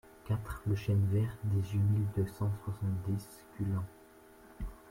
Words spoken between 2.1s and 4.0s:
deux cent soixante-dix Culan